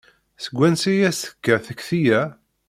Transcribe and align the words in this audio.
Seg 0.43 0.53
wansi 0.57 0.89
ay 0.91 1.03
as-tekka 1.09 1.55
tekti-a? 1.65 2.21